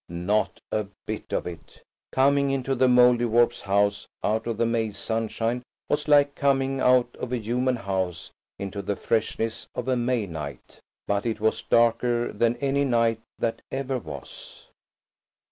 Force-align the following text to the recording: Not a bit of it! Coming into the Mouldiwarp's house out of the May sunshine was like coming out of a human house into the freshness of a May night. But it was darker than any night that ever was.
Not 0.09 0.59
a 0.71 0.87
bit 1.05 1.31
of 1.31 1.45
it! 1.45 1.83
Coming 2.11 2.49
into 2.49 2.73
the 2.73 2.87
Mouldiwarp's 2.87 3.61
house 3.61 4.07
out 4.23 4.47
of 4.47 4.57
the 4.57 4.65
May 4.65 4.93
sunshine 4.93 5.61
was 5.89 6.07
like 6.07 6.33
coming 6.33 6.79
out 6.81 7.15
of 7.19 7.31
a 7.31 7.37
human 7.37 7.75
house 7.75 8.31
into 8.57 8.81
the 8.81 8.95
freshness 8.95 9.67
of 9.75 9.87
a 9.87 9.95
May 9.95 10.25
night. 10.25 10.79
But 11.05 11.27
it 11.27 11.39
was 11.39 11.61
darker 11.61 12.33
than 12.33 12.55
any 12.55 12.83
night 12.83 13.19
that 13.37 13.61
ever 13.71 13.99
was. 13.99 14.69